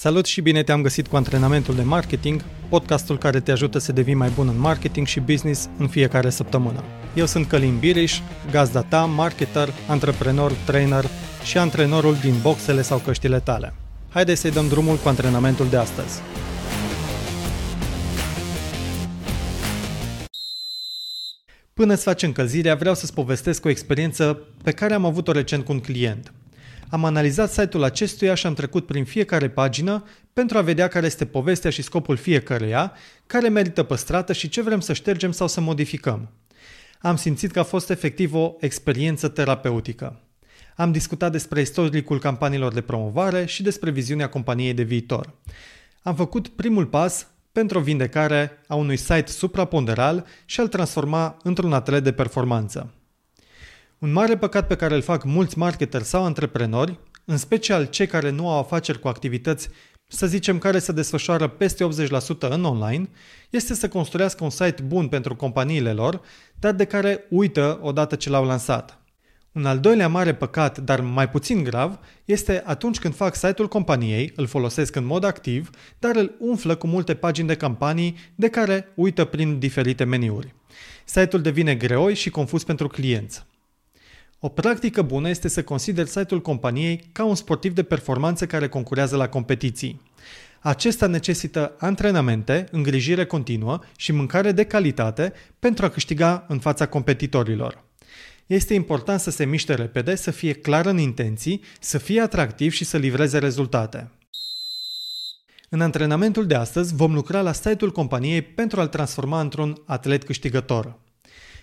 [0.00, 4.14] Salut și bine te-am găsit cu antrenamentul de marketing, podcastul care te ajută să devii
[4.14, 6.84] mai bun în marketing și business în fiecare săptămână.
[7.14, 11.04] Eu sunt Călin Biriș, gazda ta, marketer, antreprenor, trainer
[11.44, 13.74] și antrenorul din boxele sau căștile tale.
[14.08, 16.20] Haideți să-i dăm drumul cu antrenamentul de astăzi.
[21.74, 25.72] Până să faci încălzirea, vreau să-ți povestesc o experiență pe care am avut-o recent cu
[25.72, 26.32] un client–
[26.90, 31.26] am analizat site-ul acestuia și am trecut prin fiecare pagină pentru a vedea care este
[31.26, 32.92] povestea și scopul fiecăreia,
[33.26, 36.30] care merită păstrată și ce vrem să ștergem sau să modificăm.
[37.00, 40.20] Am simțit că a fost efectiv o experiență terapeutică.
[40.76, 45.34] Am discutat despre istoricul campaniilor de promovare și despre viziunea companiei de viitor.
[46.02, 51.72] Am făcut primul pas pentru o vindecare a unui site supraponderal și a-l transforma într-un
[51.72, 52.92] atlet de performanță.
[53.98, 58.30] Un mare păcat pe care îl fac mulți marketeri sau antreprenori, în special cei care
[58.30, 59.68] nu au afaceri cu activități,
[60.08, 62.08] să zicem, care se desfășoară peste 80%
[62.38, 63.08] în online,
[63.50, 66.20] este să construiască un site bun pentru companiile lor,
[66.58, 68.98] dar de care uită odată ce l-au lansat.
[69.52, 74.32] Un al doilea mare păcat, dar mai puțin grav, este atunci când fac site-ul companiei,
[74.36, 78.88] îl folosesc în mod activ, dar îl umflă cu multe pagini de campanii de care
[78.94, 80.54] uită prin diferite meniuri.
[81.04, 83.46] Site-ul devine greoi și confuz pentru clienți.
[84.40, 89.16] O practică bună este să consideri site-ul companiei ca un sportiv de performanță care concurează
[89.16, 90.00] la competiții.
[90.60, 97.84] Acesta necesită antrenamente, îngrijire continuă și mâncare de calitate pentru a câștiga în fața competitorilor.
[98.46, 102.84] Este important să se miște repede, să fie clar în intenții, să fie atractiv și
[102.84, 104.10] să livreze rezultate.
[105.68, 110.98] În antrenamentul de astăzi vom lucra la site-ul companiei pentru a-l transforma într-un atlet câștigător.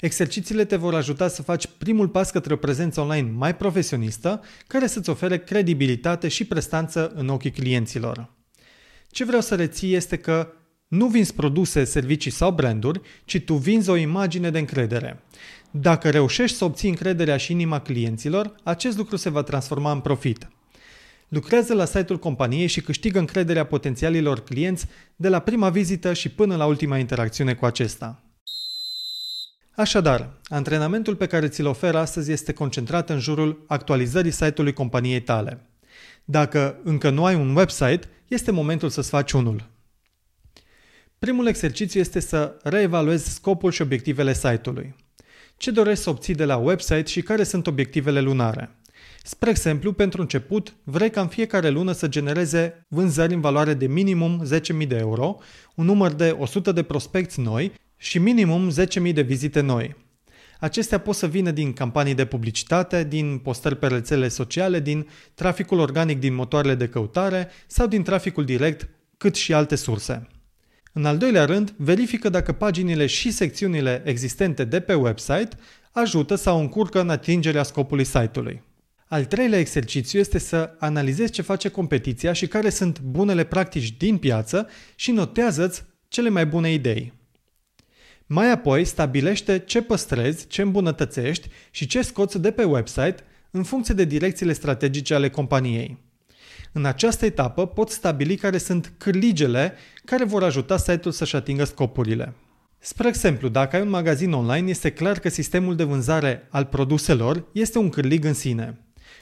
[0.00, 4.86] Exercițiile te vor ajuta să faci primul pas către o prezență online mai profesionistă, care
[4.86, 8.32] să-ți ofere credibilitate și prestanță în ochii clienților.
[9.10, 10.52] Ce vreau să reții este că
[10.88, 15.22] nu vinzi produse, servicii sau branduri, ci tu vinzi o imagine de încredere.
[15.70, 20.48] Dacă reușești să obții încrederea și inima clienților, acest lucru se va transforma în profit.
[21.28, 24.86] Lucrează la site-ul companiei și câștigă încrederea potențialilor clienți
[25.16, 28.22] de la prima vizită și până la ultima interacțiune cu acesta.
[29.78, 35.66] Așadar, antrenamentul pe care ți-l ofer astăzi este concentrat în jurul actualizării site-ului companiei tale.
[36.24, 39.68] Dacă încă nu ai un website, este momentul să-ți faci unul.
[41.18, 44.94] Primul exercițiu este să reevaluezi scopul și obiectivele site-ului.
[45.56, 48.76] Ce dorești să obții de la website și care sunt obiectivele lunare?
[49.22, 53.86] Spre exemplu, pentru început, vrei ca în fiecare lună să genereze vânzări în valoare de
[53.86, 54.42] minimum
[54.80, 55.36] 10.000 de euro,
[55.74, 59.96] un număr de 100 de prospecți noi și minimum 10.000 de vizite noi.
[60.60, 65.78] Acestea pot să vină din campanii de publicitate, din postări pe rețele sociale, din traficul
[65.78, 70.26] organic din motoarele de căutare sau din traficul direct, cât și alte surse.
[70.92, 75.48] În al doilea rând, verifică dacă paginile și secțiunile existente de pe website
[75.92, 78.62] ajută sau încurcă în atingerea scopului site-ului.
[79.08, 84.16] Al treilea exercițiu este să analizezi ce face competiția și care sunt bunele practici din
[84.16, 87.17] piață și notează-ți cele mai bune idei.
[88.30, 93.16] Mai apoi, stabilește ce păstrezi, ce îmbunătățești și ce scoți de pe website
[93.50, 95.98] în funcție de direcțiile strategice ale companiei.
[96.72, 99.74] În această etapă poți stabili care sunt cârligele
[100.04, 102.34] care vor ajuta site-ul să-și atingă scopurile.
[102.78, 107.44] Spre exemplu, dacă ai un magazin online, este clar că sistemul de vânzare al produselor
[107.52, 108.78] este un cârlig în sine.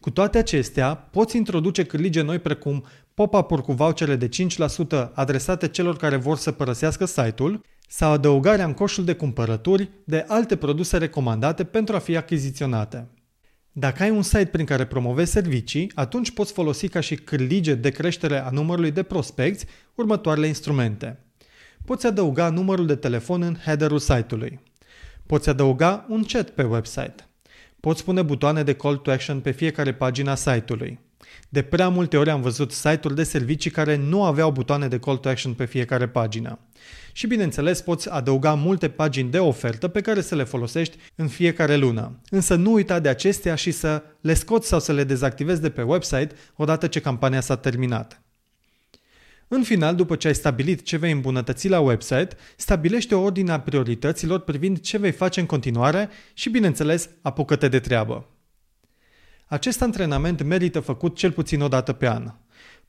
[0.00, 2.84] Cu toate acestea, poți introduce cârlige noi precum
[3.14, 7.60] pop-up-uri cu vouchere de 5% adresate celor care vor să părăsească site-ul
[7.92, 13.08] sau adăugarea în coșul de cumpărături de alte produse recomandate pentru a fi achiziționate.
[13.72, 17.90] Dacă ai un site prin care promovezi servicii, atunci poți folosi ca și cârlige de
[17.90, 21.18] creștere a numărului de prospecți următoarele instrumente.
[21.84, 24.60] Poți adăuga numărul de telefon în headerul site-ului.
[25.26, 27.28] Poți adăuga un chat pe website.
[27.80, 30.98] Poți pune butoane de call to action pe fiecare pagină a site-ului.
[31.48, 35.16] De prea multe ori am văzut site-uri de servicii care nu aveau butoane de call
[35.16, 36.58] to action pe fiecare pagină.
[37.12, 41.76] Și bineînțeles poți adăuga multe pagini de ofertă pe care să le folosești în fiecare
[41.76, 42.20] lună.
[42.30, 45.82] Însă nu uita de acestea și să le scoți sau să le dezactivezi de pe
[45.82, 48.22] website odată ce campania s-a terminat.
[49.48, 53.60] În final, după ce ai stabilit ce vei îmbunătăți la website, stabilește o ordine a
[53.60, 58.28] priorităților privind ce vei face în continuare și, bineînțeles, apucă-te de treabă.
[59.50, 62.32] Acest antrenament merită făcut cel puțin o dată pe an.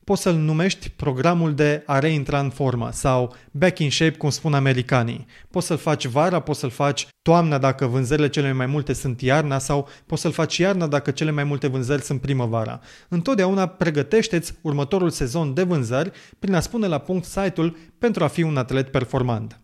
[0.04, 4.54] poți să-l numești programul de a reintra în formă sau back in shape, cum spun
[4.54, 5.26] americanii.
[5.50, 9.58] Poți să-l faci vara, poți să-l faci toamna dacă vânzările cele mai multe sunt iarna
[9.58, 12.80] sau poți să-l faci iarna dacă cele mai multe vânzări sunt primăvara.
[13.08, 18.42] Întotdeauna pregătește-ți următorul sezon de vânzări prin a spune la punct site-ul pentru a fi
[18.42, 19.60] un atlet performant.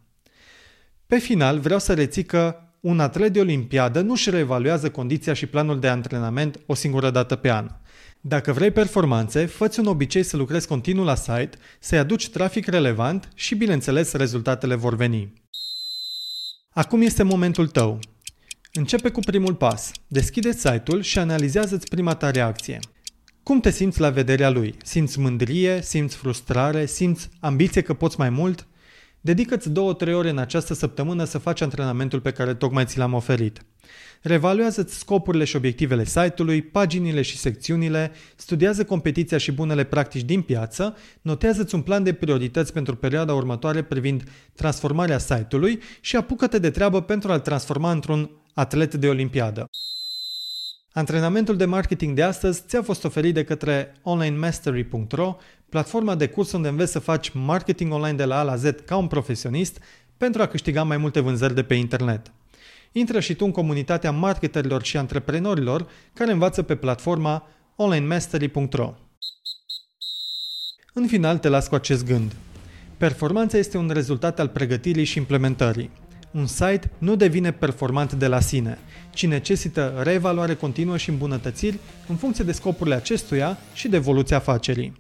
[1.06, 5.46] Pe final, vreau să reții că un atlet de olimpiadă nu își reevaluează condiția și
[5.46, 7.68] planul de antrenament o singură dată pe an.
[8.20, 13.28] Dacă vrei performanțe, fă un obicei să lucrezi continuu la site, să-i aduci trafic relevant
[13.34, 15.32] și, bineînțeles, rezultatele vor veni.
[16.70, 17.98] Acum este momentul tău.
[18.72, 19.90] Începe cu primul pas.
[20.06, 22.78] Deschide site-ul și analizează-ți prima ta reacție.
[23.42, 24.74] Cum te simți la vederea lui?
[24.84, 25.82] Simți mândrie?
[25.82, 26.86] Simți frustrare?
[26.86, 28.66] Simți ambiție că poți mai mult?
[29.20, 33.62] Dedică-ți două-trei ore în această săptămână să faci antrenamentul pe care tocmai ți l-am oferit.
[34.22, 40.96] Revaluează-ți scopurile și obiectivele site-ului, paginile și secțiunile, studiază competiția și bunele practici din piață,
[41.22, 44.22] notează-ți un plan de priorități pentru perioada următoare privind
[44.54, 49.68] transformarea site-ului și apucă-te de treabă pentru a-l transforma într-un atlet de olimpiadă.
[50.98, 55.36] Antrenamentul de marketing de astăzi ți-a fost oferit de către onlinemastery.ro,
[55.68, 58.96] platforma de curs unde înveți să faci marketing online de la A la Z ca
[58.96, 59.78] un profesionist
[60.16, 62.32] pentru a câștiga mai multe vânzări de pe internet.
[62.92, 67.46] Intră și tu în comunitatea marketerilor și antreprenorilor care învață pe platforma
[67.76, 68.94] onlinemastery.ro.
[70.92, 72.32] În final te las cu acest gând.
[72.96, 75.90] Performanța este un rezultat al pregătirii și implementării.
[76.30, 78.78] Un site nu devine performant de la sine,
[79.10, 81.78] ci necesită reevaluare continuă și îmbunătățiri
[82.08, 84.96] în funcție de scopurile acestuia și de evoluția afacerii.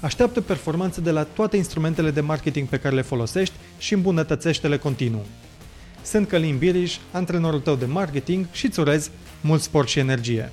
[0.00, 5.26] Așteaptă performanță de la toate instrumentele de marketing pe care le folosești și îmbunătățește-le continuu.
[6.02, 9.10] Sunt Călin Biriș, antrenorul tău de marketing și îți urez
[9.40, 10.52] mult sport și energie.